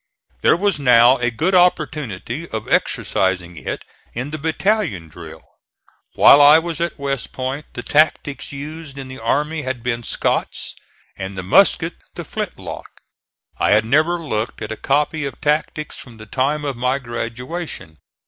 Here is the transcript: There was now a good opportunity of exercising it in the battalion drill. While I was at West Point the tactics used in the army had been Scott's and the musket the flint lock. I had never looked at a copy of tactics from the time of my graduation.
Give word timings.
There 0.41 0.57
was 0.57 0.79
now 0.79 1.19
a 1.19 1.29
good 1.29 1.53
opportunity 1.53 2.49
of 2.49 2.67
exercising 2.67 3.55
it 3.55 3.85
in 4.15 4.31
the 4.31 4.39
battalion 4.39 5.09
drill. 5.09 5.43
While 6.15 6.41
I 6.41 6.57
was 6.57 6.81
at 6.81 6.97
West 6.97 7.31
Point 7.33 7.67
the 7.73 7.83
tactics 7.83 8.51
used 8.51 8.97
in 8.97 9.09
the 9.09 9.19
army 9.19 9.61
had 9.61 9.83
been 9.83 10.01
Scott's 10.01 10.73
and 11.15 11.37
the 11.37 11.43
musket 11.43 11.97
the 12.15 12.23
flint 12.25 12.57
lock. 12.57 12.89
I 13.59 13.73
had 13.73 13.85
never 13.85 14.17
looked 14.17 14.63
at 14.63 14.71
a 14.71 14.75
copy 14.75 15.23
of 15.23 15.39
tactics 15.39 15.99
from 15.99 16.17
the 16.17 16.25
time 16.25 16.65
of 16.65 16.75
my 16.75 16.97
graduation. 16.97 17.99